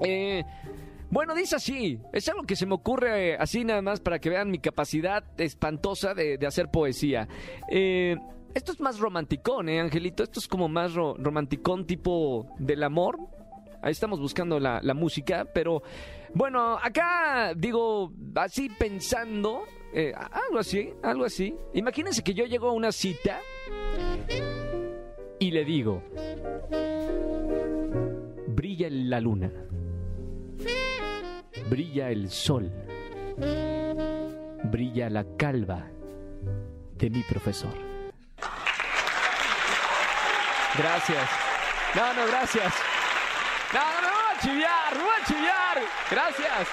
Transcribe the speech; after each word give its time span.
Eh, 0.04 0.44
bueno, 1.10 1.36
dice 1.36 1.56
así. 1.56 2.00
Es 2.12 2.28
algo 2.30 2.44
que 2.44 2.56
se 2.58 2.66
me 2.66 2.74
ocurre 2.74 3.32
eh, 3.34 3.38
así 3.40 3.64
nada 3.64 3.82
más 3.82 4.00
para 4.02 4.20
que 4.20 4.30
vean 4.30 4.50
mi 4.52 4.60
capacidad 4.60 5.24
espantosa 5.38 6.14
de, 6.14 6.38
de 6.38 6.48
hacer 6.48 6.70
poesía. 6.70 7.28
Eh, 7.70 8.18
esto 8.56 8.72
es 8.72 8.80
más 8.80 9.00
romanticón, 9.00 9.70
¿eh, 9.70 9.80
Angelito? 9.80 10.24
Esto 10.24 10.40
es 10.40 10.48
como 10.48 10.68
más 10.68 10.94
ro- 10.94 11.16
romanticón 11.20 11.86
tipo 11.86 12.48
del 12.58 12.82
amor. 12.84 13.20
Ahí 13.82 13.92
estamos 13.92 14.20
buscando 14.20 14.60
la, 14.60 14.80
la 14.82 14.94
música, 14.96 15.46
pero 15.54 15.84
bueno, 16.34 16.78
acá 16.82 17.54
digo, 17.56 18.12
así 18.36 18.68
pensando, 18.70 19.64
eh, 19.94 20.12
algo 20.16 20.60
así, 20.60 20.90
algo 21.04 21.26
así. 21.26 21.56
Imagínense 21.74 22.24
que 22.24 22.34
yo 22.34 22.46
llego 22.46 22.70
a 22.70 22.74
una 22.74 22.92
cita 22.92 23.40
y 25.38 25.52
le 25.52 25.64
digo, 25.66 26.02
brilla 28.48 28.88
la 28.90 29.20
luna, 29.20 29.52
brilla 31.70 32.10
el 32.10 32.30
sol, 32.32 32.72
brilla 34.72 35.10
la 35.12 35.26
calva 35.38 35.92
de 36.98 37.10
mi 37.12 37.22
profesor. 37.22 37.95
Gracias. 40.78 41.30
No, 41.96 42.14
no, 42.14 42.28
gracias. 42.28 42.74
No, 43.74 43.80
no, 43.80 44.02
no, 44.02 44.14
voy 44.14 44.38
a 44.38 44.42
chiviar, 44.42 44.98
no 44.98 45.04
voy 45.04 45.14
a 45.22 45.26
chiviar. 45.26 45.84
Gracias. 46.12 46.68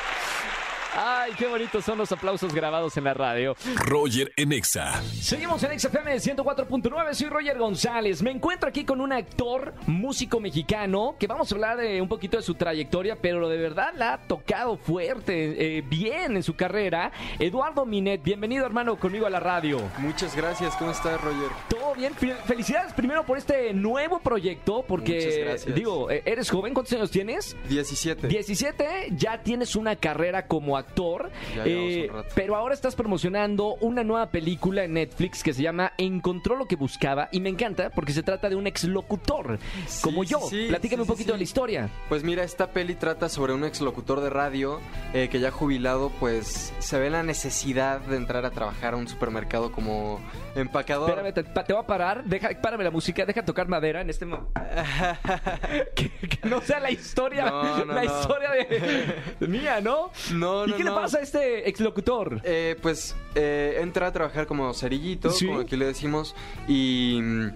Ay, 0.95 1.33
qué 1.39 1.46
bonitos 1.46 1.85
son 1.85 1.96
los 1.96 2.12
aplausos 2.12 2.52
grabados 2.52 2.96
en 2.98 3.05
la 3.05 3.14
radio. 3.14 3.57
Roger 3.77 4.30
en 4.36 4.52
Exa. 4.52 5.01
Seguimos 5.02 5.62
en 5.62 5.79
XFM 5.80 6.17
104.9, 6.17 7.14
soy 7.14 7.29
Roger 7.29 7.57
González. 7.57 8.23
Me 8.23 8.30
encuentro 8.30 8.68
aquí 8.68 8.85
con 8.85 9.01
un 9.01 9.11
actor, 9.11 9.73
músico 9.86 10.39
mexicano, 10.39 11.17
que 11.18 11.27
vamos 11.27 11.51
a 11.51 11.55
hablar 11.55 11.79
de 11.79 12.02
un 12.02 12.08
poquito 12.08 12.36
de 12.36 12.42
su 12.42 12.57
trayectoria, 12.57 13.17
pero 13.17 13.48
de 13.48 13.57
verdad 13.57 13.95
la 13.96 14.12
ha 14.12 14.18
tocado 14.27 14.77
fuerte, 14.77 15.79
eh, 15.79 15.83
bien 15.83 16.36
en 16.36 16.42
su 16.42 16.57
carrera. 16.57 17.11
Eduardo 17.39 17.86
Minet, 17.86 18.23
bienvenido 18.23 18.67
hermano 18.67 18.96
conmigo 18.96 19.27
a 19.27 19.30
la 19.30 19.41
radio. 19.41 19.80
Muchas 19.96 20.36
gracias, 20.36 20.77
¿cómo 20.77 20.91
estás, 20.91 21.18
Roger? 21.23 21.48
Todo 21.83 21.95
bien, 21.97 22.15
Fel- 22.15 22.37
felicidades 22.47 22.93
primero 22.93 23.27
por 23.27 23.37
este 23.39 23.73
nuevo 23.75 24.20
proyecto, 24.20 24.85
porque 24.87 25.57
digo, 25.75 26.11
eh, 26.13 26.23
eres 26.25 26.48
joven, 26.48 26.75
¿cuántos 26.75 26.93
años 26.95 27.11
tienes? 27.11 27.57
17. 27.69 28.29
17, 28.29 28.85
ya 29.17 29.43
tienes 29.43 29.75
una 29.75 29.97
carrera 29.97 30.47
como 30.47 30.77
actor, 30.77 31.31
Ya 31.57 31.65
llevamos 31.65 31.92
eh, 31.92 32.07
un 32.09 32.17
rato. 32.17 32.29
pero 32.37 32.55
ahora 32.57 32.75
estás 32.75 32.95
promocionando 32.95 33.75
una 33.81 34.05
nueva 34.05 34.31
película 34.31 34.85
en 34.85 34.95
Netflix 34.95 35.42
que 35.42 35.53
se 35.53 35.63
llama 35.63 35.92
Encontró 35.98 36.55
lo 36.57 36.67
que 36.67 36.77
buscaba 36.77 37.29
y 37.33 37.41
me 37.41 37.48
encanta 37.48 37.91
porque 37.91 38.13
se 38.13 38.23
trata 38.23 38.48
de 38.48 38.55
un 38.55 38.67
exlocutor 38.69 39.59
Sí, 39.89 40.03
como 40.03 40.23
yo. 40.23 40.39
sí, 40.48 40.67
Platícame 40.69 40.98
sí, 40.98 41.01
un 41.03 41.07
poquito 41.09 41.29
sí. 41.29 41.33
de 41.33 41.39
la 41.39 41.42
historia. 41.45 41.91
Pues 42.09 42.23
mira, 42.23 42.45
esta 42.45 42.69
peli 42.71 42.95
trata 42.95 43.29
sobre 43.29 43.55
un 43.55 43.65
exlocutor 43.65 44.21
de 44.21 44.31
radio 44.31 44.81
eh, 45.15 45.29
que 45.31 45.41
ya 45.41 45.51
jubilado, 45.51 46.11
pues 46.21 46.73
se 46.79 46.98
ve 47.01 47.11
la 47.11 47.25
necesidad 47.25 48.01
de 48.03 48.17
entrar 48.17 48.45
a 48.45 48.51
trabajar 48.53 48.95
a 48.95 48.97
un 48.97 49.09
supermercado 49.09 49.73
como 49.73 50.21
empacador. 50.55 51.09
Espérame, 51.11 51.33
te, 51.35 51.42
pa- 51.45 51.65
te 51.73 51.77
voy 51.77 51.85
a 51.85 51.87
parar, 51.87 52.25
deja, 52.25 52.51
párame 52.61 52.85
la 52.85 52.91
música, 52.91 53.25
deja 53.25 53.43
tocar 53.47 53.67
madera 53.67 54.03
en 54.03 54.11
este 54.11 54.27
momento. 54.27 54.53
que, 55.95 56.11
que 56.11 56.47
no 56.47 56.61
sea 56.61 56.81
la 56.81 56.91
historia, 56.91 57.47
No, 57.47 57.85
no, 57.87 57.95
la 57.95 58.05
no. 58.05 58.21
historia 58.21 58.51
de, 58.51 59.25
mía, 59.49 59.81
¿no? 59.81 60.11
No, 60.35 60.67
¿Y 60.67 60.75
qué 60.75 60.85
le 60.85 60.91
pasa 60.91 61.17
a 61.19 61.23
este 61.23 61.67
exlocutor? 61.67 62.43
Eh, 62.45 62.77
pues 62.83 63.17
eh, 63.35 63.79
entra 63.81 64.09
a 64.09 64.13
trabajar 64.13 64.47
como 64.47 64.75
cerillito, 64.75 65.31
Sí. 65.31 65.47
como 65.47 65.61
aquí 65.61 65.77
le 65.79 65.87
decimos, 65.87 66.37
y 66.69 67.19
mm, 67.23 67.51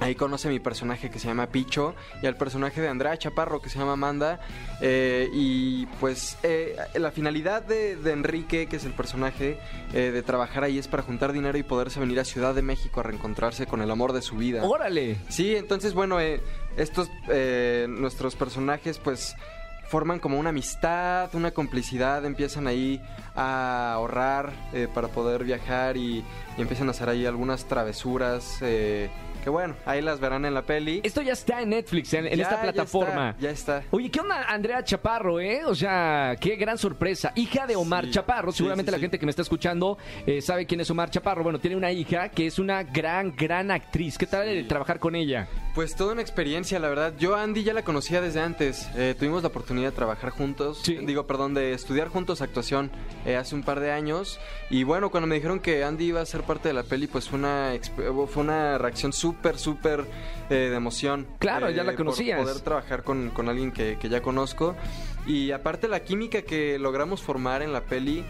ahí 0.00 0.14
conoce 0.14 0.48
a 0.48 0.50
mi 0.50 0.58
personaje 0.60 1.10
que 1.10 1.18
se 1.18 1.28
llama 1.28 1.46
Picho 1.48 1.94
y 2.22 2.26
al 2.26 2.36
personaje 2.36 2.80
de 2.80 2.88
Andrea 2.88 3.16
Chaparro 3.18 3.60
que 3.60 3.68
se 3.68 3.78
llama 3.78 3.92
Amanda. 3.92 4.40
eh, 4.80 5.28
y 5.32 5.86
pues 6.00 6.38
eh, 6.42 6.76
la 6.94 7.10
finalidad 7.10 7.62
de, 7.62 7.96
de 7.96 8.12
Enrique, 8.12 8.66
que 8.66 8.76
es 8.76 8.84
el 8.84 8.92
personaje, 8.92 9.58
eh, 9.92 10.10
de 10.10 10.22
trabajar 10.22 10.64
ahí 10.64 10.78
es 10.78 10.88
para 10.88 11.02
juntar 11.02 11.32
dinero 11.32 11.56
y 11.58 11.62
poderse 11.62 12.00
venir 12.00 12.18
a 12.18 12.24
Ciudad 12.24 12.54
de 12.54 12.62
México 12.62 13.00
a 13.00 13.02
reencontrarse 13.02 13.66
con 13.66 13.82
el 13.82 13.90
amor 13.90 14.12
de 14.12 14.22
su 14.22 14.36
vida. 14.36 14.64
Órale. 14.64 15.18
Sí, 15.28 15.54
entonces 15.54 15.94
bueno, 15.94 16.18
eh, 16.20 16.40
estos 16.76 17.10
eh, 17.28 17.86
nuestros 17.88 18.36
personajes 18.36 18.98
pues 18.98 19.36
forman 19.88 20.20
como 20.20 20.38
una 20.38 20.50
amistad, 20.50 21.34
una 21.34 21.50
complicidad, 21.50 22.24
empiezan 22.24 22.68
ahí 22.68 23.02
a 23.34 23.92
ahorrar 23.94 24.52
eh, 24.72 24.86
para 24.94 25.08
poder 25.08 25.42
viajar 25.42 25.96
y, 25.96 26.24
y 26.56 26.60
empiezan 26.62 26.86
a 26.86 26.92
hacer 26.92 27.08
ahí 27.08 27.26
algunas 27.26 27.64
travesuras 27.64 28.58
que 29.42 29.50
bueno, 29.50 29.74
ahí 29.86 30.00
las 30.02 30.20
verán 30.20 30.44
en 30.44 30.54
la 30.54 30.62
peli. 30.62 31.00
Esto 31.02 31.22
ya 31.22 31.32
está 31.32 31.60
en 31.62 31.70
Netflix, 31.70 32.12
en, 32.14 32.26
en 32.26 32.36
Ya, 32.36 32.42
esta 32.44 32.56
ya 32.56 32.62
plataforma. 32.62 33.30
está, 33.30 33.40
Ya 33.42 33.50
está. 33.50 33.82
Oye, 33.90 34.10
¿qué 34.10 34.20
onda 34.20 34.42
Andrea 34.48 34.82
Chaparro, 34.84 35.40
eh? 35.40 35.62
O 35.64 35.74
sea, 35.74 36.36
qué 36.40 36.56
gran 36.56 36.78
sorpresa. 36.78 37.32
Hija 37.34 37.66
de 37.66 37.76
Omar 37.76 38.04
Sí, 38.06 38.10
Chaparro. 38.12 38.52
Seguramente 38.52 38.90
sí, 38.90 38.96
la 38.96 39.00
gente 39.00 39.18
que 39.18 39.26
me 39.26 39.30
está 39.30 39.42
escuchando 39.42 39.98
eh, 40.26 40.40
sabe 40.42 40.66
quién 40.66 40.80
es 40.80 40.90
Omar 40.90 41.10
Chaparro. 41.10 41.42
Bueno, 41.42 41.58
tiene 41.58 41.76
una 41.76 41.90
hija 41.92 42.28
que 42.28 42.46
es 42.46 42.58
una 42.58 42.82
gran, 42.82 43.34
gran 43.36 43.70
actriz. 43.70 44.18
¿Qué 44.18 44.26
tal 44.26 44.46
de 44.46 44.64
trabajar 44.64 44.98
con 44.98 45.14
ella? 45.14 45.48
Pues 45.74 45.94
toda 45.94 46.12
una 46.12 46.20
experiencia, 46.20 46.80
la 46.80 46.88
verdad. 46.88 47.14
Yo 47.16 47.36
a 47.36 47.42
Andy 47.42 47.62
ya 47.62 47.72
la 47.72 47.84
conocía 47.84 48.20
desde 48.20 48.40
antes. 48.40 48.88
Eh, 48.96 49.14
tuvimos 49.16 49.42
la 49.42 49.48
oportunidad 49.48 49.90
de 49.90 49.96
trabajar 49.96 50.30
juntos. 50.30 50.80
Sí. 50.82 50.96
Digo, 50.96 51.26
perdón, 51.28 51.54
de 51.54 51.72
estudiar 51.72 52.08
juntos 52.08 52.42
actuación 52.42 52.90
eh, 53.24 53.36
hace 53.36 53.54
un 53.54 53.62
par 53.62 53.78
de 53.78 53.92
años. 53.92 54.40
Y 54.68 54.82
bueno, 54.82 55.10
cuando 55.10 55.28
me 55.28 55.36
dijeron 55.36 55.60
que 55.60 55.84
Andy 55.84 56.06
iba 56.06 56.20
a 56.20 56.26
ser 56.26 56.42
parte 56.42 56.68
de 56.68 56.74
la 56.74 56.82
peli, 56.82 57.06
pues 57.06 57.28
fue 57.28 57.38
una, 57.38 57.72
fue 57.94 58.42
una 58.42 58.78
reacción 58.78 59.12
súper, 59.12 59.58
súper 59.58 60.04
eh, 60.50 60.54
de 60.54 60.74
emoción. 60.74 61.28
Claro, 61.38 61.70
ya 61.70 61.84
la 61.84 61.92
por 61.92 61.98
conocías. 61.98 62.40
poder 62.42 62.60
trabajar 62.60 63.04
con, 63.04 63.30
con 63.30 63.48
alguien 63.48 63.70
que, 63.70 63.96
que 63.96 64.08
ya 64.08 64.20
conozco. 64.22 64.74
Y 65.26 65.52
aparte 65.52 65.86
la 65.86 66.00
química 66.00 66.42
que 66.42 66.78
logramos 66.80 67.22
formar 67.22 67.62
en 67.62 67.72
la 67.72 67.82
peli, 67.82 68.24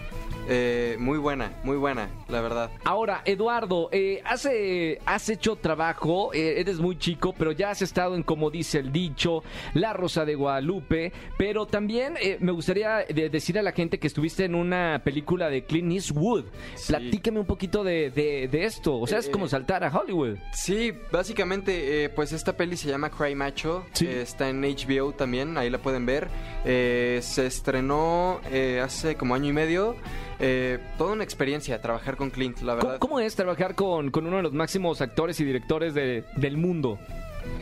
eh, 0.52 0.96
muy 0.98 1.16
buena, 1.18 1.52
muy 1.62 1.76
buena, 1.76 2.10
la 2.28 2.40
verdad. 2.40 2.70
Ahora, 2.84 3.22
Eduardo, 3.24 3.88
eh, 3.92 4.20
has, 4.24 4.44
eh, 4.46 4.98
has 5.06 5.28
hecho 5.28 5.54
trabajo, 5.56 6.34
eh, 6.34 6.60
eres 6.60 6.80
muy 6.80 6.98
chico, 6.98 7.32
pero 7.38 7.52
ya 7.52 7.70
has 7.70 7.82
estado 7.82 8.16
en, 8.16 8.22
como 8.24 8.50
dice 8.50 8.78
el 8.80 8.90
dicho, 8.90 9.42
La 9.74 9.92
Rosa 9.92 10.24
de 10.24 10.34
Guadalupe, 10.34 11.12
pero 11.38 11.66
también 11.66 12.14
eh, 12.20 12.36
me 12.40 12.50
gustaría 12.52 13.04
de- 13.08 13.30
decir 13.30 13.58
a 13.58 13.62
la 13.62 13.72
gente 13.72 13.98
que 14.00 14.08
estuviste 14.08 14.44
en 14.44 14.54
una 14.56 15.00
película 15.04 15.48
de 15.48 15.64
Clint 15.64 15.92
Eastwood. 15.92 16.46
Sí. 16.74 16.88
Platícame 16.88 17.38
un 17.40 17.46
poquito 17.46 17.84
de, 17.84 18.10
de- 18.10 18.48
de 18.48 18.64
esto, 18.64 18.98
o 18.98 19.06
sea, 19.06 19.18
es 19.20 19.28
Eh, 19.28 19.30
como 19.30 19.46
saltar 19.46 19.84
a 19.84 19.96
Hollywood. 19.96 20.36
Sí, 20.52 20.92
básicamente, 21.12 22.04
eh, 22.04 22.08
pues 22.08 22.32
esta 22.32 22.56
peli 22.56 22.76
se 22.76 22.88
llama 22.88 23.08
Cry 23.10 23.36
Macho. 23.36 23.84
Sí. 23.92 24.06
eh, 24.06 24.22
está 24.22 24.48
en 24.48 24.62
HBO 24.62 25.12
también, 25.12 25.56
ahí 25.56 25.70
la 25.70 25.78
pueden 25.78 26.06
ver. 26.06 26.28
Eh, 26.64 27.20
se 27.22 27.46
estrenó 27.46 28.40
eh, 28.50 28.80
hace 28.82 29.14
como 29.14 29.34
año 29.36 29.46
y 29.48 29.52
medio. 29.52 29.94
Eh, 30.40 30.78
toda 30.98 31.12
una 31.12 31.24
experiencia 31.24 31.80
trabajar 31.80 32.16
con 32.16 32.30
Clint, 32.30 32.58
la 32.62 32.72
¿Cómo, 32.76 32.82
verdad. 32.88 32.98
cómo 32.98 33.20
es 33.20 33.34
trabajar 33.36 33.74
con, 33.74 34.10
con 34.10 34.26
uno 34.26 34.38
de 34.38 34.42
los 34.42 34.52
máximos 34.52 35.00
actores 35.00 35.38
y 35.40 35.44
directores 35.44 35.94
de- 35.94 36.24
del 36.36 36.56
mundo? 36.56 36.98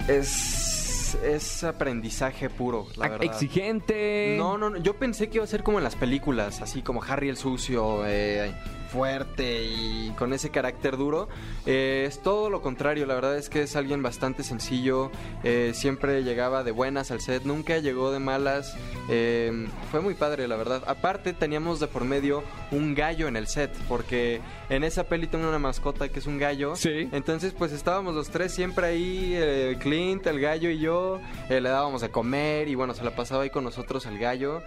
Es, 0.08 1.16
es 1.24 1.64
aprendizaje 1.64 2.50
puro, 2.50 2.86
la 2.96 3.06
Ah, 3.06 3.08
verdad. 3.10 3.24
Exigente. 3.26 4.36
No, 4.38 4.58
no, 4.58 4.70
no, 4.70 4.76
yo 4.78 4.94
pensé 4.94 5.28
que 5.28 5.36
iba 5.38 5.44
a 5.44 5.48
ser 5.48 5.62
como 5.62 5.78
en 5.78 5.84
las 5.84 5.96
películas, 5.96 6.60
así 6.62 6.82
como 6.82 7.02
Harry 7.02 7.28
el 7.28 7.36
Sucio, 7.36 8.06
eh, 8.06 8.52
fuerte 8.88 9.64
y 9.64 10.12
con 10.18 10.32
ese 10.32 10.50
carácter 10.50 10.96
duro. 10.96 11.28
Eh, 11.66 12.04
es 12.08 12.20
todo 12.22 12.50
lo 12.50 12.62
contrario, 12.62 13.06
la 13.06 13.14
verdad 13.14 13.36
es 13.36 13.48
que 13.48 13.62
es 13.62 13.76
alguien 13.76 14.02
bastante 14.02 14.42
sencillo, 14.42 15.10
eh, 15.44 15.72
siempre 15.74 16.24
llegaba 16.24 16.64
de 16.64 16.72
buenas 16.72 17.10
al 17.10 17.20
set, 17.20 17.44
nunca 17.44 17.78
llegó 17.78 18.10
de 18.10 18.18
malas. 18.18 18.76
eh, 19.10 19.68
fue 19.90 20.00
muy 20.00 20.14
padre, 20.14 20.48
la 20.48 20.56
verdad. 20.56 20.82
Aparte, 20.86 21.32
teníamos 21.32 21.80
de 21.80 21.86
por 21.86 22.04
medio 22.04 22.42
un 22.70 22.94
gallo 22.94 23.28
en 23.28 23.36
el 23.36 23.46
set, 23.46 23.72
porque 23.88 24.40
en 24.68 24.84
esa 24.84 25.04
peli 25.04 25.26
tengo 25.26 25.48
una 25.48 25.58
mascota 25.58 26.08
que 26.08 26.18
es 26.18 26.26
un 26.26 26.38
gallo. 26.38 26.76
Sí. 26.76 27.08
Entonces, 27.12 27.54
pues 27.56 27.72
estábamos 27.72 28.14
los 28.14 28.30
tres 28.30 28.52
siempre 28.52 28.86
ahí, 28.86 29.76
Clint, 29.80 30.26
el 30.26 30.40
gallo 30.40 30.70
y 30.70 30.78
yo, 30.78 31.20
le 31.48 31.60
dábamos 31.60 32.02
de 32.02 32.10
comer 32.10 32.68
y 32.68 32.74
bueno, 32.74 32.94
se 32.94 33.04
la 33.04 33.10
pasaba 33.14 33.42
ahí 33.44 33.50
con 33.50 33.64
nosotros 33.64 34.06
el 34.06 34.18
gallo. 34.18 34.62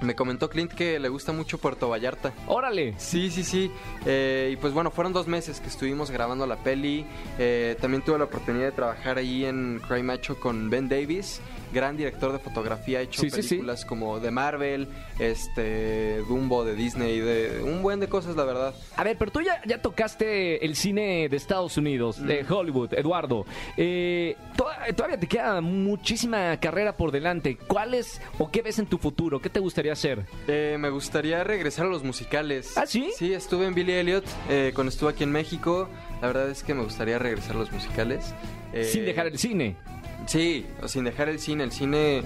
Me 0.00 0.14
comentó 0.14 0.48
Clint 0.48 0.72
que 0.72 0.98
le 1.00 1.08
gusta 1.08 1.32
mucho 1.32 1.58
Puerto 1.58 1.88
Vallarta. 1.88 2.32
Órale. 2.46 2.94
Sí, 2.98 3.30
sí, 3.30 3.42
sí. 3.42 3.70
Eh, 4.06 4.50
y 4.52 4.56
pues 4.56 4.72
bueno, 4.72 4.90
fueron 4.92 5.12
dos 5.12 5.26
meses 5.26 5.60
que 5.60 5.68
estuvimos 5.68 6.10
grabando 6.10 6.46
la 6.46 6.56
peli. 6.56 7.04
Eh, 7.38 7.76
también 7.80 8.02
tuve 8.04 8.16
la 8.18 8.24
oportunidad 8.24 8.66
de 8.66 8.72
trabajar 8.72 9.18
ahí 9.18 9.44
en 9.44 9.80
Cry 9.88 10.02
Macho 10.04 10.38
con 10.38 10.70
Ben 10.70 10.88
Davis, 10.88 11.40
gran 11.72 11.96
director 11.96 12.32
de 12.32 12.38
fotografía, 12.38 13.00
ha 13.00 13.02
hecho 13.02 13.20
Sí, 13.22 13.30
sí, 13.30 13.42
sí. 13.42 13.48
películas 13.48 13.84
como 13.84 14.20
de 14.20 14.30
Marvel, 14.30 14.86
este, 15.18 16.18
Dumbo 16.28 16.64
de 16.64 16.74
Disney, 16.74 17.18
de 17.20 17.62
un 17.64 17.82
buen 17.82 18.00
de 18.00 18.08
cosas, 18.08 18.36
la 18.36 18.44
verdad. 18.44 18.74
A 18.96 19.04
ver, 19.04 19.16
pero 19.18 19.30
tú 19.32 19.40
ya, 19.40 19.60
ya 19.66 19.82
tocaste 19.82 20.64
el 20.64 20.76
cine 20.76 21.28
de 21.28 21.36
Estados 21.36 21.76
Unidos, 21.76 22.24
de. 22.24 22.44
Hollywood, 22.48 22.94
Eduardo. 22.94 23.44
Eh, 23.76 24.36
toda- 24.56 24.86
todavía 24.94 25.18
te 25.18 25.26
queda 25.26 25.60
muchísima 25.60 26.56
carrera 26.60 26.96
por 26.96 27.10
delante. 27.10 27.56
¿Cuál 27.66 27.94
es 27.94 28.20
o 28.38 28.50
qué 28.50 28.62
ves 28.62 28.78
en 28.78 28.86
tu 28.86 28.96
futuro? 28.98 29.40
¿Qué 29.40 29.50
te 29.50 29.60
gustaría 29.60 29.87
hacer? 29.92 30.26
Eh, 30.46 30.76
me 30.78 30.90
gustaría 30.90 31.42
regresar 31.44 31.86
a 31.86 31.88
los 31.88 32.02
musicales. 32.04 32.76
¿Ah, 32.76 32.86
sí? 32.86 33.10
Sí, 33.16 33.32
estuve 33.32 33.66
en 33.66 33.74
Billy 33.74 33.92
Elliot 33.92 34.24
eh, 34.48 34.72
cuando 34.74 34.90
estuve 34.90 35.10
aquí 35.10 35.24
en 35.24 35.32
México. 35.32 35.88
La 36.20 36.28
verdad 36.28 36.50
es 36.50 36.62
que 36.62 36.74
me 36.74 36.82
gustaría 36.82 37.18
regresar 37.18 37.56
a 37.56 37.58
los 37.60 37.72
musicales. 37.72 38.34
Eh, 38.72 38.84
Sin 38.84 39.04
dejar 39.04 39.26
el 39.26 39.38
cine. 39.38 39.76
Sí, 40.26 40.66
sin 40.86 41.04
dejar 41.04 41.28
el 41.28 41.38
cine. 41.38 41.64
El 41.64 41.72
cine 41.72 42.22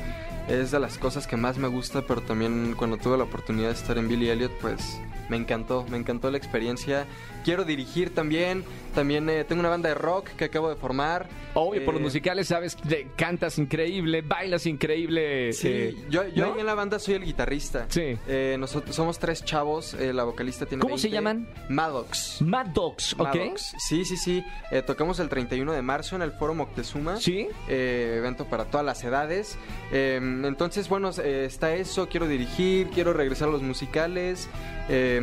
es 0.49 0.71
de 0.71 0.81
las 0.81 0.99
cosas 0.99 1.27
que 1.27 1.37
más 1.37 1.59
me 1.59 1.69
gusta, 1.69 2.03
pero 2.07 2.21
también 2.23 2.75
cuando 2.77 2.97
tuve 2.97 3.17
la 3.19 3.25
oportunidad 3.25 3.69
de 3.69 3.75
estar 3.75 3.97
en 3.99 4.09
Billy 4.09 4.29
Elliot, 4.29 4.53
pues 4.61 4.99
me 5.33 5.39
encantó, 5.39 5.87
me 5.89 5.97
encantó 5.97 6.31
la 6.31 6.37
experiencia. 6.37 7.07
Quiero 7.43 7.65
dirigir 7.65 8.15
también. 8.15 8.65
También 8.95 9.31
eh, 9.31 9.45
tengo 9.45 9.61
una 9.61 9.71
banda 9.71 9.89
de 9.89 9.95
rock 9.95 10.29
que 10.37 10.45
acabo 10.45 10.69
de 10.69 10.77
formar. 10.77 11.27
Obvio, 11.55 11.83
por 11.87 11.95
los 11.95 12.03
Eh, 12.03 12.05
musicales 12.05 12.49
sabes, 12.49 12.77
de- 12.85 13.09
cantas 13.17 13.57
increíble, 13.59 14.21
bailas 14.21 14.67
increíble. 14.67 15.55
Sí, 15.55 15.69
eh, 15.69 15.97
yo, 16.11 16.29
yo 16.29 16.49
¿no? 16.49 16.53
ahí 16.55 16.61
en 16.61 16.67
la 16.67 16.75
banda 16.75 16.99
soy 16.99 17.15
el 17.15 17.25
guitarrista. 17.25 17.87
Sí. 17.89 18.19
Eh, 18.29 18.57
nosotros 18.61 18.95
somos 18.95 19.19
tres 19.19 19.43
chavos, 19.47 19.95
eh, 19.95 20.13
la 20.13 20.25
vocalista 20.25 20.67
tiene 20.67 20.83
¿Cómo 20.83 20.99
se 20.99 21.09
20. 21.09 21.15
llaman? 21.17 21.49
Maddox. 21.71 22.43
Mad 22.43 22.67
Dogs, 22.67 23.15
¿ok? 23.15 23.21
Maddox. 23.21 23.73
Sí, 23.79 24.05
sí, 24.05 24.19
sí. 24.19 24.45
Eh, 24.71 24.83
tocamos 24.83 25.19
el 25.19 25.31
31 25.31 25.73
de 25.73 25.81
marzo 25.81 26.15
en 26.17 26.21
el 26.23 26.33
Foro 26.33 26.53
Moctezuma. 26.55 27.17
Sí. 27.17 27.49
Eh, 27.69 28.17
evento 28.19 28.45
para 28.45 28.67
todas 28.67 28.85
las 28.85 29.03
edades. 29.03 29.57
Eh, 29.91 30.21
entonces, 30.45 30.89
bueno, 30.91 31.11
eh, 31.25 31.45
está 31.47 31.75
eso. 31.75 32.09
Quiero 32.11 32.29
dirigir, 32.29 32.89
quiero 32.89 33.15
regresar 33.15 33.49
a 33.49 33.53
los 33.53 33.63
musicales. 33.63 34.51
Eh, 34.89 35.21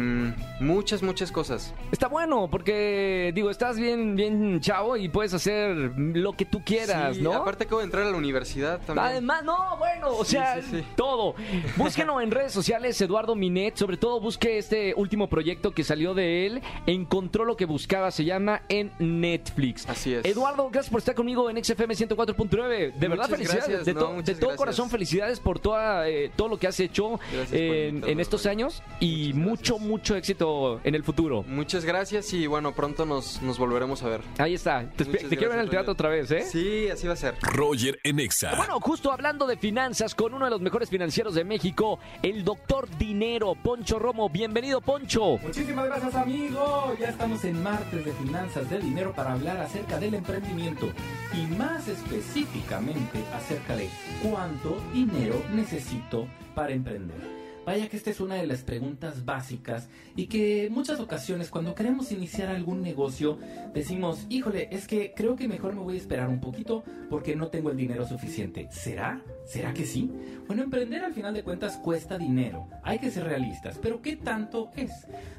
muchas, 0.60 1.02
muchas 1.04 1.32
cosas. 1.32 1.74
Está 1.92 2.08
bueno, 2.08 2.48
porque, 2.50 3.32
digo, 3.34 3.50
estás 3.50 3.78
bien, 3.80 4.16
bien 4.16 4.60
chavo 4.62 4.98
y 4.98 5.10
puedes 5.10 5.34
hacer 5.34 5.76
lo 5.98 6.34
que 6.34 6.46
tú 6.46 6.62
quieras, 6.64 7.16
Sí, 7.18 7.22
¿no? 7.22 7.34
Aparte, 7.34 7.64
acabo 7.66 7.80
de 7.80 7.86
entrar 7.86 8.04
a 8.06 8.12
la 8.12 8.18
universidad 8.18 8.80
también. 8.86 9.06
Además, 9.08 9.44
no, 9.44 9.78
bueno, 9.78 10.10
o 10.10 10.24
Sí, 10.26 10.32
sea, 10.32 10.62
sí, 10.62 10.84
todo. 10.96 11.36
Búsquenlo 11.78 12.20
en 12.22 12.32
redes 12.32 12.52
sociales, 12.52 13.00
Eduardo 13.02 13.36
Minet. 13.36 13.76
Sobre 13.78 13.98
todo, 13.98 14.20
busque 14.20 14.58
este 14.58 14.94
último 14.96 15.28
proyecto 15.30 15.72
que 15.72 15.84
salió 15.84 16.14
de 16.14 16.46
él. 16.46 16.62
Encontró 16.86 17.46
lo 17.46 17.56
que 17.58 17.66
buscaba, 17.66 18.12
se 18.12 18.26
llama 18.26 18.62
en 18.70 18.92
Netflix. 19.00 19.88
Así 19.90 20.14
es. 20.14 20.26
Eduardo, 20.26 20.70
gracias 20.70 20.92
por 20.92 21.00
estar 21.00 21.16
conmigo 21.16 21.50
en 21.50 21.64
XFM 21.64 21.94
104.9. 21.96 22.94
De 22.94 23.08
verdad, 23.08 23.30
felicidades. 23.30 23.66
gracias, 23.68 23.86
de, 23.86 23.94
no, 23.94 24.00
to- 24.02 24.12
muchas 24.12 24.26
de 24.28 24.34
todo 24.36 24.50
gracias. 24.50 24.58
corazón, 24.58 24.90
felicidades 24.90 25.40
por 25.40 25.60
toda, 25.60 26.08
eh, 26.10 26.32
todo 26.36 26.48
lo 26.50 26.58
que 26.58 26.68
has 26.68 26.80
hecho 26.80 27.20
Gracias 27.34 27.52
en, 27.60 28.20
estos 28.20 28.46
años 28.46 28.84
y 29.00 29.34
mucho. 29.34 29.79
Mucho 29.80 30.16
éxito 30.16 30.80
en 30.84 30.96
el 30.96 31.04
futuro. 31.04 31.44
Muchas 31.44 31.86
gracias 31.86 32.34
y 32.34 32.48
bueno, 32.48 32.74
pronto 32.74 33.06
nos, 33.06 33.42
nos 33.42 33.58
volveremos 33.58 34.04
a 34.04 34.10
ver. 34.10 34.22
Ahí 34.38 34.54
está. 34.54 34.90
Te, 34.96 35.06
quiero 35.06 35.50
ver 35.50 35.60
en 35.60 35.60
el 35.60 35.70
teatro 35.70 35.80
Roger. 35.80 35.90
otra 35.90 36.10
vez, 36.10 36.32
¿eh? 36.32 36.44
Sí, 36.44 36.90
así 36.90 37.08
va 37.08 37.14
a 37.14 37.18
ser. 37.18 37.36
Roger 37.42 38.00
en 38.04 38.20
Exa. 38.20 38.56
Bueno, 38.56 38.80
justo 38.80 39.12
hablando 39.12 39.48
de 39.48 39.58
finanzas 39.58 40.16
con 40.16 40.34
uno 40.34 40.46
de 40.46 40.52
los 40.52 40.62
mejores 40.62 40.90
financieros 40.90 41.34
de 41.36 41.44
México, 41.44 42.00
el 42.22 42.44
doctor 42.44 42.88
Dinero, 42.98 43.56
Poncho 43.56 44.00
Romo. 44.00 44.30
Bienvenido, 44.30 44.82
Poncho. 44.82 45.38
Muchísimas 45.38 45.86
gracias 45.86 46.16
amigo, 46.16 46.96
ya 47.00 47.10
estamos 47.10 47.44
en 47.44 47.62
martes 47.62 48.06
de 48.06 48.12
finanzas 48.14 48.70
de 48.70 48.80
dinero 48.80 49.14
para 49.14 49.34
hablar 49.34 49.58
acerca 49.58 49.98
del 50.00 50.14
emprendimiento 50.14 50.92
y 51.34 51.46
más 51.56 51.88
específicamente 51.88 53.24
acerca 53.34 53.76
de 53.76 53.90
cuánto 54.24 54.78
dinero 54.94 55.42
necesito 55.54 56.28
para 56.56 56.74
emprender. 56.74 57.39
Vaya 57.66 57.88
que 57.88 57.98
esta 57.98 58.10
es 58.10 58.20
una 58.20 58.36
de 58.36 58.48
las 58.48 58.62
preguntas 58.62 59.26
básicas 59.26 59.90
y 60.16 60.28
que 60.28 60.70
muchas 60.72 61.00
ocasiones 61.00 61.50
cuando 61.50 61.76
queremos 61.76 62.12
iniciar 62.12 62.50
algún 62.50 62.82
negocio 62.82 63.38
decimos, 63.74 64.26
híjole, 64.30 64.70
es 64.72 64.88
que 64.88 65.14
creo 65.16 65.36
que 65.36 65.48
mejor 65.48 65.76
me 65.76 65.82
voy 65.82 65.96
a 65.96 66.00
esperar 66.00 66.30
un 66.30 66.40
poquito 66.40 66.84
porque 67.10 67.36
no 67.36 67.48
tengo 67.48 67.70
el 67.70 67.78
dinero 67.78 68.08
suficiente. 68.08 68.68
¿Será? 68.72 69.22
¿Será 69.46 69.74
que 69.74 69.86
sí? 69.86 70.12
Bueno, 70.48 70.64
emprender 70.64 71.04
al 71.04 71.14
final 71.14 71.34
de 71.34 71.44
cuentas 71.44 71.78
cuesta 71.78 72.18
dinero. 72.18 72.68
Hay 72.84 73.00
que 73.00 73.12
ser 73.12 73.26
realistas, 73.26 73.80
pero 73.82 74.02
¿qué 74.02 74.16
tanto 74.16 74.72
es? 74.76 74.92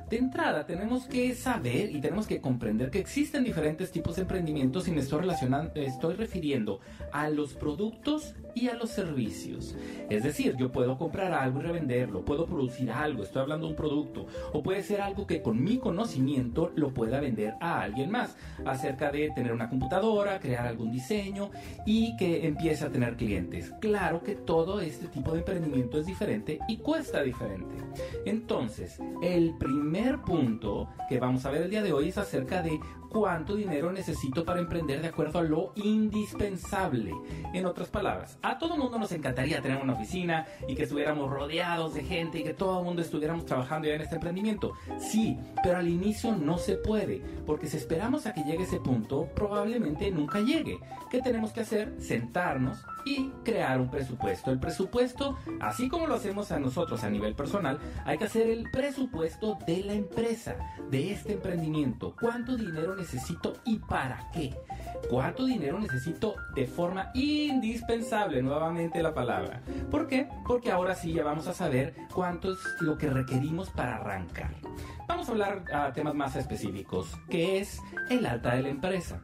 De 0.09 0.17
entrada 0.17 0.67
tenemos 0.67 1.07
que 1.07 1.35
saber 1.37 1.95
y 1.95 2.01
tenemos 2.01 2.27
que 2.27 2.41
comprender 2.41 2.91
que 2.91 2.99
existen 2.99 3.45
diferentes 3.45 3.93
tipos 3.93 4.17
de 4.17 4.23
emprendimientos 4.23 4.89
y 4.89 4.91
me 4.91 5.01
estoy 5.01 5.21
relacionando, 5.21 5.73
estoy 5.77 6.17
refiriendo 6.17 6.81
a 7.13 7.29
los 7.29 7.55
productos 7.55 8.35
y 8.57 8.67
a 8.67 8.75
los 8.75 8.91
servicios. 8.91 9.77
Es 10.09 10.25
decir, 10.25 10.57
yo 10.59 10.73
puedo 10.73 10.99
comprar 10.99 11.33
algo 11.33 11.61
y 11.61 11.63
revenderlo, 12.11 12.25
puedo 12.25 12.47
producir 12.47 12.91
algo, 12.91 13.23
estoy 13.23 13.43
hablando 13.43 13.67
de 13.67 13.73
un 13.73 13.77
producto, 13.77 14.27
o 14.53 14.62
puede 14.62 14.83
ser 14.83 15.01
algo 15.01 15.27
que 15.27 15.43
con 15.43 15.62
mi 15.62 15.79
conocimiento 15.79 16.73
lo 16.75 16.93
pueda 16.93 17.21
vender 17.21 17.55
a 17.61 17.83
alguien 17.83 18.11
más, 18.11 18.37
acerca 18.65 19.11
de 19.11 19.31
tener 19.31 19.53
una 19.53 19.69
computadora, 19.69 20.41
crear 20.41 20.67
algún 20.67 20.91
diseño 20.91 21.51
y 21.87 22.17
que 22.17 22.47
empiece 22.47 22.85
a 22.85 22.90
tener 22.90 23.17
clientes. 23.17 23.73
Claro 23.81 24.23
que 24.23 24.35
todo 24.35 24.81
este 24.81 25.07
tipo 25.07 25.33
de 25.33 25.38
emprendimiento 25.38 25.99
es 25.99 26.07
diferente 26.07 26.59
y 26.69 26.79
cuesta 26.79 27.23
diferente. 27.23 27.75
Entonces, 28.25 28.99
el 29.23 29.57
primer 29.59 30.21
punto 30.21 30.88
que 31.09 31.19
vamos 31.19 31.45
a 31.47 31.50
ver 31.50 31.62
el 31.62 31.71
día 31.71 31.83
de 31.83 31.93
hoy 31.93 32.09
es 32.09 32.19
acerca 32.19 32.62
de 32.62 32.79
cuánto 33.11 33.57
dinero 33.57 33.93
necesito 33.93 34.45
para 34.45 34.61
emprender 34.61 35.02
de 35.02 35.09
acuerdo 35.09 35.40
a 35.40 35.43
lo 35.43 35.73
indispensable. 35.75 37.12
En 37.52 37.67
otras 37.67 37.88
palabras, 37.88 38.38
a 38.40 38.59
todo 38.59 38.76
mundo 38.76 38.99
nos 38.99 39.12
encantaría 39.12 39.61
tener 39.61 39.83
una 39.83 39.95
oficina 39.95 40.47
y 40.69 40.75
que 40.75 40.85
estuviéramos 40.85 41.29
rodeados 41.31 41.95
de 41.95 42.05
gente 42.05 42.38
y 42.38 42.45
que 42.45 42.55
todo 42.55 42.79
el 42.79 42.85
mundo 42.85 43.02
estuviéramos 43.02 43.45
trabajando 43.45 43.88
ya 43.88 43.95
en 43.95 44.02
este 44.02 44.14
emprendimiento. 44.14 44.73
Sí, 44.99 45.37
pero 45.62 45.79
al 45.79 45.88
inicio 45.88 46.33
no 46.37 46.57
se 46.57 46.76
puede, 46.76 47.21
porque 47.47 47.67
si 47.67 47.76
esperamos 47.76 48.26
a 48.26 48.33
que 48.33 48.45
llegue 48.45 48.64
ese 48.64 48.81
punto, 48.81 49.29
probablemente 49.35 50.11
nunca 50.11 50.40
llegue. 50.40 50.79
¿Qué 51.11 51.21
tenemos 51.21 51.52
que 51.52 51.61
hacer? 51.61 51.95
Sentarnos 51.99 52.79
y 53.04 53.30
crear 53.45 53.80
un 53.80 53.90
presupuesto. 53.90 54.50
El 54.50 54.59
presupuesto, 54.59 55.38
así 55.61 55.88
como 55.88 56.07
lo 56.07 56.14
hacemos 56.14 56.52
a 56.52 56.59
nosotros 56.59 57.04
a 57.04 57.11
nivel 57.11 57.35
personal, 57.35 57.78
hay 58.04 58.19
que 58.19 58.25
hacer 58.25 58.49
el 58.49 58.71
presupuesto 58.71 59.59
de 59.66 59.85
la 59.85 59.95
empresa, 59.95 60.57
de 60.90 61.12
este 61.12 61.35
emprendimiento. 61.35 62.14
¿Cuánto 62.21 62.57
dinero 62.57 62.95
necesito 62.95 63.54
y 63.64 63.78
para 63.78 64.30
qué? 64.33 64.54
¿Cuánto 65.09 65.45
dinero 65.45 65.80
necesito 65.80 66.35
de 66.54 66.66
forma 66.66 67.11
indispensable? 67.14 68.42
Nuevamente 68.42 69.02
la 69.02 69.14
palabra. 69.14 69.62
¿Por 69.90 70.07
qué? 70.07 70.28
Porque 70.47 70.71
ahora 70.71 70.95
sí 70.95 71.12
ya 71.12 71.25
vamos 71.25 71.47
a 71.47 71.54
saber 71.54 71.95
cuánto 72.12 72.52
es 72.52 72.59
lo 72.80 72.99
que 72.99 73.09
requerimos 73.09 73.71
para 73.71 73.97
arrancar. 73.97 74.54
Vamos 75.09 75.28
a 75.28 75.33
hablar 75.33 75.64
a 75.73 75.92
temas 75.92 76.14
más 76.14 76.37
específicos, 76.37 77.16
que 77.28 77.59
es 77.59 77.80
el 78.11 78.26
alta 78.26 78.54
de 78.54 78.62
la 78.62 78.69
empresa. 78.69 79.21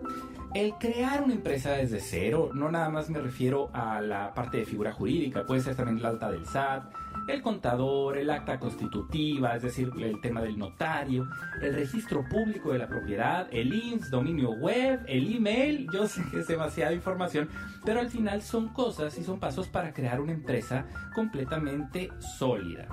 El 0.54 0.74
crear 0.74 1.22
una 1.22 1.34
empresa 1.34 1.72
desde 1.72 2.00
cero, 2.00 2.50
no 2.54 2.70
nada 2.70 2.88
más 2.88 3.10
me 3.10 3.18
refiero 3.18 3.70
a 3.74 4.00
la 4.00 4.32
parte 4.32 4.58
de 4.58 4.64
figura 4.64 4.92
jurídica, 4.92 5.44
puede 5.44 5.60
ser 5.60 5.76
también 5.76 5.98
el 5.98 6.06
alta 6.06 6.30
del 6.30 6.46
SAT, 6.46 6.84
el 7.28 7.42
contador, 7.42 8.16
el 8.16 8.30
acta 8.30 8.58
constitutiva, 8.58 9.56
es 9.56 9.62
decir, 9.62 9.90
el 9.98 10.20
tema 10.20 10.40
del 10.40 10.58
notario, 10.58 11.28
el 11.60 11.74
registro 11.74 12.24
público 12.24 12.72
de 12.72 12.78
la 12.78 12.86
propiedad, 12.86 13.48
el 13.50 13.74
INS, 13.74 14.10
dominio 14.10 14.50
web, 14.50 15.04
el 15.06 15.34
email, 15.34 15.88
yo 15.92 16.06
sé 16.06 16.22
que 16.30 16.40
es 16.40 16.46
demasiada 16.46 16.92
información, 16.92 17.48
pero 17.84 18.00
al 18.00 18.08
final 18.08 18.42
son 18.42 18.68
cosas 18.68 19.18
y 19.18 19.24
son 19.24 19.38
pasos 19.38 19.68
para 19.68 19.92
crear 19.92 20.20
una 20.20 20.32
empresa 20.32 20.86
completamente 21.14 22.10
sólida. 22.38 22.88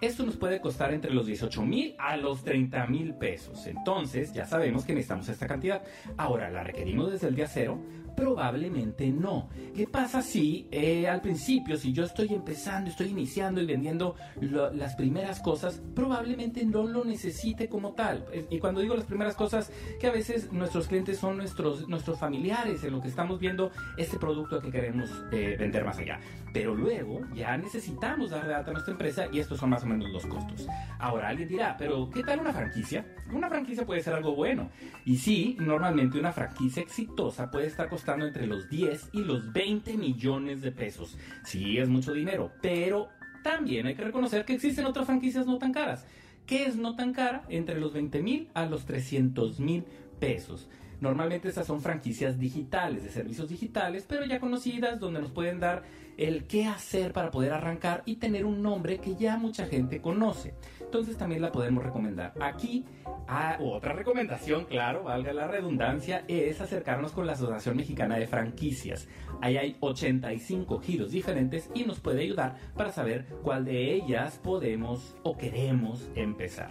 Esto 0.00 0.24
nos 0.24 0.36
puede 0.36 0.60
costar 0.60 0.94
entre 0.94 1.12
los 1.12 1.26
18 1.26 1.60
mil 1.62 1.96
a 1.98 2.16
los 2.16 2.44
30 2.44 2.86
mil 2.86 3.14
pesos. 3.14 3.66
Entonces, 3.66 4.32
ya 4.32 4.46
sabemos 4.46 4.84
que 4.84 4.92
necesitamos 4.92 5.28
esta 5.28 5.48
cantidad. 5.48 5.82
Ahora, 6.16 6.50
¿la 6.50 6.62
requerimos 6.62 7.10
desde 7.10 7.26
el 7.26 7.34
día 7.34 7.48
cero? 7.48 7.80
Probablemente 8.18 9.12
no. 9.12 9.48
¿Qué 9.76 9.86
pasa 9.86 10.22
si 10.22 10.66
eh, 10.72 11.06
al 11.06 11.20
principio, 11.20 11.76
si 11.76 11.92
yo 11.92 12.02
estoy 12.02 12.34
empezando, 12.34 12.90
estoy 12.90 13.10
iniciando 13.10 13.62
y 13.62 13.66
vendiendo 13.66 14.16
las 14.40 14.96
primeras 14.96 15.38
cosas, 15.38 15.80
probablemente 15.94 16.66
no 16.66 16.84
lo 16.84 17.04
necesite 17.04 17.68
como 17.68 17.92
tal? 17.92 18.24
Y 18.50 18.58
cuando 18.58 18.80
digo 18.80 18.96
las 18.96 19.04
primeras 19.04 19.36
cosas, 19.36 19.70
que 20.00 20.08
a 20.08 20.10
veces 20.10 20.50
nuestros 20.52 20.88
clientes 20.88 21.16
son 21.16 21.36
nuestros, 21.36 21.88
nuestros 21.88 22.18
familiares 22.18 22.82
en 22.82 22.90
lo 22.94 23.00
que 23.00 23.06
estamos 23.06 23.38
viendo 23.38 23.70
este 23.96 24.18
producto 24.18 24.60
que 24.60 24.72
queremos 24.72 25.08
eh, 25.30 25.54
vender 25.56 25.84
más 25.84 25.98
allá. 25.98 26.18
Pero 26.52 26.74
luego 26.74 27.20
ya 27.36 27.56
necesitamos 27.56 28.30
dar 28.30 28.48
de 28.48 28.54
alta 28.54 28.70
a 28.70 28.72
nuestra 28.72 28.92
empresa 28.92 29.28
y 29.30 29.38
estos 29.38 29.60
son 29.60 29.70
más 29.70 29.84
o 29.84 29.86
menos 29.86 30.10
los 30.10 30.26
costos. 30.26 30.66
Ahora 30.98 31.28
alguien 31.28 31.48
dirá, 31.48 31.76
pero 31.78 32.10
¿qué 32.10 32.24
tal 32.24 32.40
una 32.40 32.52
franquicia? 32.52 33.06
Una 33.32 33.48
franquicia 33.48 33.86
puede 33.86 34.02
ser 34.02 34.14
algo 34.14 34.34
bueno. 34.34 34.70
Y 35.04 35.18
sí, 35.18 35.56
normalmente 35.60 36.18
una 36.18 36.32
franquicia 36.32 36.82
exitosa 36.82 37.48
puede 37.48 37.68
estar 37.68 37.88
costando 37.88 38.07
entre 38.16 38.46
los 38.46 38.68
10 38.68 39.10
y 39.12 39.22
los 39.22 39.52
20 39.52 39.96
millones 39.96 40.62
de 40.62 40.72
pesos. 40.72 41.16
Sí, 41.44 41.78
es 41.78 41.88
mucho 41.88 42.12
dinero, 42.12 42.52
pero 42.62 43.08
también 43.42 43.86
hay 43.86 43.94
que 43.94 44.04
reconocer 44.04 44.44
que 44.44 44.54
existen 44.54 44.86
otras 44.86 45.06
franquicias 45.06 45.46
no 45.46 45.58
tan 45.58 45.72
caras. 45.72 46.06
¿Qué 46.46 46.64
es 46.64 46.76
no 46.76 46.96
tan 46.96 47.12
cara? 47.12 47.44
Entre 47.48 47.78
los 47.78 47.92
20 47.92 48.22
mil 48.22 48.48
a 48.54 48.64
los 48.64 48.86
300 48.86 49.60
mil 49.60 49.84
pesos. 50.18 50.68
Normalmente 51.00 51.48
estas 51.48 51.66
son 51.66 51.80
franquicias 51.80 52.38
digitales, 52.38 53.04
de 53.04 53.10
servicios 53.10 53.48
digitales, 53.48 54.04
pero 54.08 54.24
ya 54.24 54.40
conocidas, 54.40 54.98
donde 54.98 55.20
nos 55.20 55.30
pueden 55.30 55.60
dar 55.60 55.84
el 56.18 56.44
qué 56.46 56.66
hacer 56.66 57.12
para 57.12 57.30
poder 57.30 57.52
arrancar 57.52 58.02
y 58.04 58.16
tener 58.16 58.44
un 58.44 58.60
nombre 58.60 58.98
que 58.98 59.16
ya 59.16 59.38
mucha 59.38 59.66
gente 59.66 60.02
conoce. 60.02 60.54
Entonces 60.80 61.16
también 61.16 61.40
la 61.40 61.52
podemos 61.52 61.84
recomendar. 61.84 62.34
Aquí, 62.40 62.84
ah, 63.28 63.56
otra 63.60 63.92
recomendación, 63.92 64.64
claro, 64.64 65.04
valga 65.04 65.32
la 65.32 65.46
redundancia, 65.46 66.24
es 66.28 66.60
acercarnos 66.60 67.12
con 67.12 67.26
la 67.26 67.34
Asociación 67.34 67.76
Mexicana 67.76 68.16
de 68.16 68.26
Franquicias. 68.26 69.08
Ahí 69.40 69.56
hay 69.56 69.76
85 69.80 70.80
giros 70.80 71.12
diferentes 71.12 71.70
y 71.74 71.84
nos 71.84 72.00
puede 72.00 72.22
ayudar 72.22 72.56
para 72.76 72.90
saber 72.90 73.26
cuál 73.42 73.64
de 73.64 73.94
ellas 73.94 74.40
podemos 74.42 75.14
o 75.22 75.36
queremos 75.36 76.10
empezar. 76.16 76.68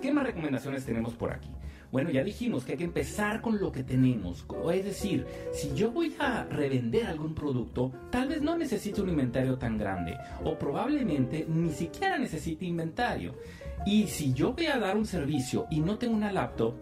¿Qué 0.00 0.12
más 0.12 0.24
recomendaciones 0.24 0.86
tenemos 0.86 1.14
por 1.14 1.32
aquí? 1.32 1.55
Bueno, 1.96 2.10
ya 2.10 2.22
dijimos 2.22 2.62
que 2.62 2.72
hay 2.72 2.76
que 2.76 2.84
empezar 2.84 3.40
con 3.40 3.58
lo 3.58 3.72
que 3.72 3.82
tenemos. 3.82 4.44
Es 4.70 4.84
decir, 4.84 5.24
si 5.54 5.72
yo 5.72 5.90
voy 5.90 6.14
a 6.18 6.44
revender 6.44 7.06
algún 7.06 7.34
producto, 7.34 7.90
tal 8.10 8.28
vez 8.28 8.42
no 8.42 8.54
necesite 8.54 9.00
un 9.00 9.08
inventario 9.08 9.56
tan 9.56 9.78
grande 9.78 10.14
o 10.44 10.58
probablemente 10.58 11.46
ni 11.48 11.70
siquiera 11.70 12.18
necesite 12.18 12.66
inventario. 12.66 13.36
Y 13.86 14.08
si 14.08 14.34
yo 14.34 14.52
voy 14.52 14.66
a 14.66 14.78
dar 14.78 14.94
un 14.94 15.06
servicio 15.06 15.68
y 15.70 15.80
no 15.80 15.96
tengo 15.96 16.14
una 16.14 16.30
laptop, 16.30 16.74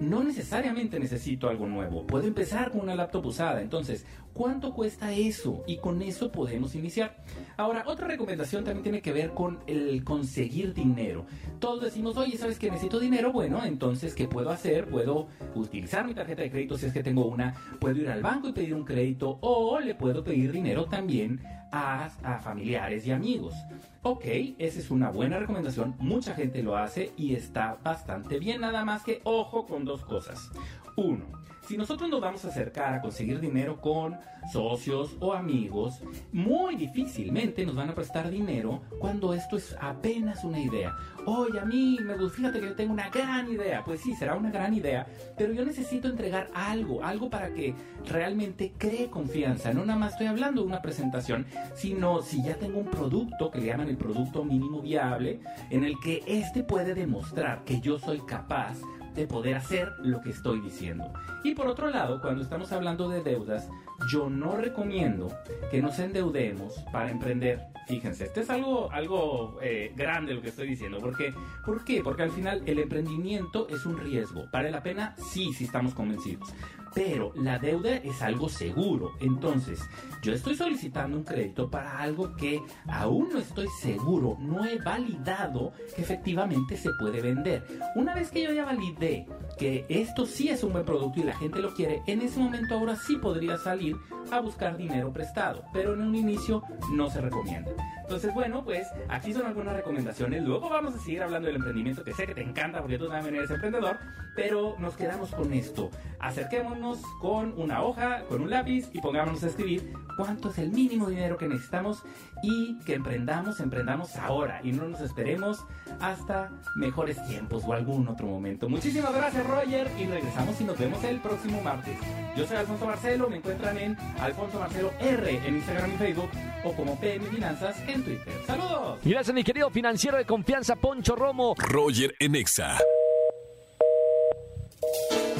no 0.00 0.22
necesariamente 0.22 0.98
necesito 0.98 1.48
algo 1.48 1.66
nuevo. 1.66 2.06
Puedo 2.06 2.26
empezar 2.26 2.70
con 2.70 2.82
una 2.82 2.94
laptop 2.94 3.26
usada. 3.26 3.60
Entonces, 3.60 4.06
¿cuánto 4.32 4.72
cuesta 4.72 5.12
eso? 5.12 5.64
Y 5.66 5.78
con 5.78 6.02
eso 6.02 6.30
podemos 6.30 6.74
iniciar. 6.74 7.16
Ahora, 7.56 7.84
otra 7.86 8.06
recomendación 8.06 8.64
también 8.64 8.82
tiene 8.82 9.02
que 9.02 9.12
ver 9.12 9.30
con 9.30 9.58
el 9.66 10.04
conseguir 10.04 10.74
dinero. 10.74 11.26
Todos 11.58 11.82
decimos, 11.82 12.16
oye, 12.16 12.36
¿sabes 12.36 12.58
que 12.58 12.70
necesito 12.70 13.00
dinero? 13.00 13.32
Bueno, 13.32 13.64
entonces, 13.64 14.14
¿qué 14.14 14.28
puedo 14.28 14.50
hacer? 14.50 14.88
Puedo 14.88 15.28
utilizar 15.54 16.06
mi 16.06 16.14
tarjeta 16.14 16.42
de 16.42 16.50
crédito 16.50 16.78
si 16.78 16.86
es 16.86 16.92
que 16.92 17.02
tengo 17.02 17.26
una. 17.26 17.54
Puedo 17.80 17.96
ir 17.96 18.08
al 18.08 18.22
banco 18.22 18.48
y 18.48 18.52
pedir 18.52 18.74
un 18.74 18.84
crédito 18.84 19.38
o 19.40 19.80
le 19.80 19.94
puedo 19.94 20.22
pedir 20.22 20.52
dinero 20.52 20.86
también 20.86 21.40
a, 21.72 22.10
familiares 22.42 23.06
y 23.06 23.12
amigos. 23.12 23.54
Ok, 24.02 24.24
esa 24.58 24.78
es 24.78 24.90
una 24.90 25.10
buena 25.10 25.38
recomendación, 25.38 25.94
mucha 25.98 26.34
gente 26.34 26.62
lo 26.62 26.76
hace 26.76 27.12
y 27.16 27.34
está 27.34 27.78
bastante 27.82 28.38
bien, 28.38 28.60
nada 28.60 28.84
más 28.84 29.02
que 29.02 29.20
ojo 29.24 29.66
con 29.66 29.84
dos 29.84 30.04
cosas. 30.04 30.50
Uno, 30.96 31.26
si 31.68 31.76
nosotros 31.76 32.08
nos 32.08 32.22
vamos 32.22 32.42
a 32.46 32.48
acercar 32.48 32.94
a 32.94 33.00
conseguir 33.02 33.40
dinero 33.40 33.78
con 33.78 34.16
socios 34.50 35.14
o 35.20 35.34
amigos, 35.34 36.00
muy 36.32 36.76
difícilmente 36.76 37.66
nos 37.66 37.76
van 37.76 37.90
a 37.90 37.94
prestar 37.94 38.30
dinero 38.30 38.80
cuando 38.98 39.34
esto 39.34 39.58
es 39.58 39.76
apenas 39.78 40.44
una 40.44 40.60
idea. 40.60 40.94
Oye, 41.26 41.60
a 41.60 41.66
mí, 41.66 41.98
me 42.02 42.14
fíjate 42.30 42.60
que 42.60 42.68
yo 42.68 42.74
tengo 42.74 42.94
una 42.94 43.10
gran 43.10 43.50
idea. 43.50 43.84
Pues 43.84 44.00
sí, 44.00 44.14
será 44.14 44.34
una 44.34 44.50
gran 44.50 44.72
idea, 44.72 45.06
pero 45.36 45.52
yo 45.52 45.62
necesito 45.62 46.08
entregar 46.08 46.48
algo, 46.54 47.04
algo 47.04 47.28
para 47.28 47.52
que 47.52 47.74
realmente 48.08 48.72
cree 48.78 49.10
confianza. 49.10 49.74
No 49.74 49.84
nada 49.84 49.98
más 49.98 50.12
estoy 50.12 50.28
hablando 50.28 50.62
de 50.62 50.68
una 50.68 50.80
presentación, 50.80 51.44
sino 51.74 52.22
si 52.22 52.42
ya 52.42 52.54
tengo 52.54 52.78
un 52.78 52.86
producto 52.86 53.50
que 53.50 53.58
le 53.58 53.66
llaman 53.66 53.90
el 53.90 53.98
producto 53.98 54.42
mínimo 54.42 54.80
viable, 54.80 55.40
en 55.68 55.84
el 55.84 56.00
que 56.02 56.22
este 56.26 56.62
puede 56.62 56.94
demostrar 56.94 57.64
que 57.64 57.78
yo 57.80 57.98
soy 57.98 58.20
capaz 58.20 58.78
de 59.18 59.26
poder 59.26 59.56
hacer 59.56 59.92
lo 59.98 60.20
que 60.20 60.30
estoy 60.30 60.60
diciendo. 60.60 61.12
Y 61.42 61.54
por 61.54 61.66
otro 61.66 61.90
lado, 61.90 62.20
cuando 62.20 62.42
estamos 62.42 62.70
hablando 62.70 63.08
de 63.08 63.22
deudas, 63.22 63.68
yo 64.12 64.30
no 64.30 64.56
recomiendo 64.56 65.28
que 65.70 65.82
nos 65.82 65.98
endeudemos 65.98 66.74
para 66.92 67.10
emprender. 67.10 67.66
Fíjense, 67.88 68.24
esto 68.24 68.40
es 68.42 68.50
algo, 68.50 68.90
algo 68.92 69.58
eh, 69.62 69.92
grande 69.96 70.34
lo 70.34 70.42
que 70.42 70.50
estoy 70.50 70.68
diciendo. 70.68 70.98
Porque, 70.98 71.32
¿Por 71.64 71.84
qué? 71.84 72.02
Porque 72.02 72.22
al 72.22 72.30
final 72.30 72.62
el 72.66 72.78
emprendimiento 72.78 73.66
es 73.68 73.86
un 73.86 73.98
riesgo. 73.98 74.44
¿Vale 74.52 74.70
la 74.70 74.82
pena? 74.82 75.16
Sí, 75.16 75.52
si 75.54 75.64
estamos 75.64 75.94
convencidos 75.94 76.52
pero 76.94 77.32
la 77.36 77.58
deuda 77.58 77.96
es 77.96 78.22
algo 78.22 78.48
seguro. 78.48 79.12
Entonces, 79.20 79.80
yo 80.22 80.32
estoy 80.32 80.56
solicitando 80.56 81.16
un 81.16 81.24
crédito 81.24 81.70
para 81.70 81.98
algo 81.98 82.34
que 82.36 82.60
aún 82.88 83.28
no 83.32 83.38
estoy 83.38 83.68
seguro, 83.80 84.36
no 84.40 84.64
he 84.64 84.78
validado 84.78 85.72
que 85.94 86.02
efectivamente 86.02 86.76
se 86.76 86.90
puede 86.98 87.20
vender. 87.20 87.64
Una 87.94 88.14
vez 88.14 88.30
que 88.30 88.42
yo 88.42 88.52
ya 88.52 88.64
validé 88.64 89.26
que 89.58 89.86
esto 89.88 90.26
sí 90.26 90.48
es 90.48 90.62
un 90.62 90.72
buen 90.72 90.84
producto 90.84 91.20
y 91.20 91.24
la 91.24 91.36
gente 91.36 91.60
lo 91.60 91.74
quiere, 91.74 92.02
en 92.06 92.22
ese 92.22 92.40
momento 92.40 92.74
ahora 92.74 92.96
sí 92.96 93.16
podría 93.16 93.58
salir 93.58 93.96
a 94.30 94.40
buscar 94.40 94.76
dinero 94.76 95.12
prestado, 95.12 95.64
pero 95.72 95.94
en 95.94 96.02
un 96.02 96.14
inicio 96.14 96.62
no 96.92 97.08
se 97.10 97.20
recomienda. 97.20 97.70
Entonces, 98.02 98.32
bueno, 98.32 98.64
pues 98.64 98.88
aquí 99.08 99.34
son 99.34 99.46
algunas 99.46 99.76
recomendaciones. 99.76 100.42
Luego 100.42 100.70
vamos 100.70 100.94
a 100.94 100.98
seguir 100.98 101.22
hablando 101.22 101.46
del 101.46 101.56
emprendimiento, 101.56 102.02
que 102.02 102.14
sé 102.14 102.26
que 102.26 102.34
te 102.34 102.42
encanta 102.42 102.80
porque 102.80 102.98
tú 102.98 103.06
también 103.08 103.36
eres 103.36 103.50
emprendedor, 103.50 103.98
pero 104.34 104.76
nos 104.78 104.96
quedamos 104.96 105.30
con 105.30 105.52
esto. 105.52 105.90
Acerquémonos 106.18 107.02
con 107.20 107.52
una 107.60 107.82
hoja, 107.82 108.22
con 108.28 108.40
un 108.40 108.50
lápiz 108.50 108.88
y 108.94 109.00
pongámonos 109.00 109.44
a 109.44 109.48
escribir 109.48 109.92
cuánto 110.16 110.50
es 110.50 110.58
el 110.58 110.70
mínimo 110.70 111.08
dinero 111.08 111.36
que 111.36 111.48
necesitamos 111.48 112.02
y 112.42 112.78
que 112.80 112.94
emprendamos, 112.94 113.60
emprendamos 113.60 114.16
ahora 114.16 114.60
y 114.64 114.72
no 114.72 114.88
nos 114.88 115.00
esperemos 115.00 115.64
hasta 116.00 116.50
mejores 116.76 117.22
tiempos 117.26 117.64
o 117.66 117.72
algún 117.72 118.08
otro 118.08 118.26
momento. 118.26 118.68
Muchísimas 118.68 119.12
gracias, 119.12 119.46
Roger, 119.46 119.88
y 119.98 120.06
regresamos 120.06 120.60
y 120.60 120.64
nos 120.64 120.78
vemos 120.78 121.04
el 121.04 121.20
próximo 121.20 121.60
martes. 121.62 121.98
Yo 122.36 122.46
soy 122.46 122.56
Alfonso 122.56 122.86
Marcelo, 122.86 123.28
me 123.28 123.36
encuentran 123.36 123.76
en 123.78 123.96
Alfonso 124.20 124.58
Marcelo 124.58 124.92
R 125.00 125.46
en 125.46 125.56
Instagram 125.56 125.92
y 125.92 125.96
Facebook 125.96 126.30
o 126.64 126.72
como 126.72 126.98
PM 126.98 127.28
Finanzas 127.72 127.88
en 127.88 128.04
Twitter. 128.04 128.34
¡Saludos! 128.46 128.98
Gracias, 129.04 129.34
mi 129.34 129.44
querido 129.44 129.70
financiero 129.70 130.16
de 130.16 130.24
confianza, 130.24 130.76
Poncho 130.76 131.16
Romo. 131.16 131.54
Roger 131.58 132.14
Enexa. 132.18 132.78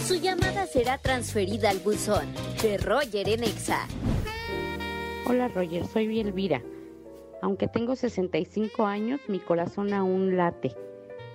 Su 0.07 0.17
llamada 0.17 0.67
será 0.67 0.99
transferida 0.99 1.71
al 1.71 1.79
buzón 1.79 2.27
de 2.63 2.79
Roger 2.79 3.29
Enexa. 3.29 3.87
Hola 5.27 5.49
Roger, 5.49 5.87
soy 5.87 6.21
Elvira. 6.21 6.63
Aunque 7.43 7.69
tengo 7.69 7.95
65 7.95 8.87
años, 8.87 9.21
mi 9.29 9.39
corazón 9.39 9.93
aún 9.93 10.37
late. 10.37 10.75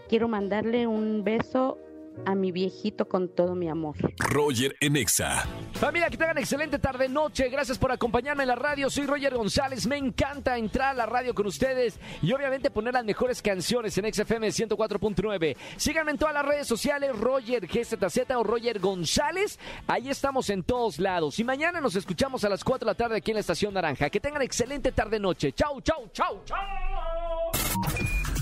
Quiero 0.10 0.28
mandarle 0.28 0.88
un 0.88 1.24
beso 1.24 1.78
a 2.26 2.36
mi 2.36 2.52
viejito 2.52 3.08
con 3.08 3.30
todo 3.30 3.56
mi 3.56 3.70
amor. 3.70 3.96
Roger 4.18 4.76
Enexa. 4.80 5.48
Familia, 5.74 6.10
que 6.10 6.18
tengan 6.18 6.38
excelente 6.38 6.80
tarde 6.80 7.10
noche. 7.10 7.50
Gracias 7.50 7.78
por 7.78 7.92
acompañarme 7.92 8.44
en 8.44 8.50
la 8.50 8.56
radio. 8.56 8.90
Soy 8.90 9.06
Roger 9.06 9.36
González. 9.36 9.88
Me 9.88 9.98
encanta 9.98 10.58
entrar 10.58 10.90
a 10.90 10.94
la 10.94 11.06
radio 11.06 11.34
con 11.34 11.48
ustedes 11.48 12.00
y 12.22 12.32
obviamente 12.34 12.72
poner 12.72 12.94
las 12.94 13.06
mejores 13.06 13.42
canciones 13.42 13.98
en 13.98 14.14
XFM 14.14 14.48
104.9. 14.48 15.56
Síganme 15.78 16.12
en 16.12 16.18
todas 16.18 16.34
las 16.34 16.46
redes 16.46 16.68
sociales, 16.68 17.18
Roger 17.18 17.68
GZZ 17.68 18.32
o 18.36 18.44
Roger 18.44 18.80
González. 18.80 19.60
Ahí 19.88 20.10
estamos 20.10 20.50
en 20.50 20.64
todos 20.64 21.00
lados. 21.00 21.40
Y 21.40 21.44
mañana 21.44 21.82
nos 21.82 21.96
escuchamos 21.96 22.44
a 22.44 22.50
las 22.50 22.64
4 22.64 22.86
de 22.86 22.92
la 22.92 22.96
tarde 22.96 23.18
aquí 23.18 23.32
en 23.32 23.36
la 23.36 23.42
Estación 23.42 23.74
Naranja. 23.74 24.10
Que 24.10 24.20
tengan 24.20 24.42
excelente 24.42 24.92
tarde 24.92 25.20
noche. 25.20 25.54
Chau, 25.54 25.82
chau, 25.82 26.10
chau, 26.12 26.42
chau. 26.46 28.13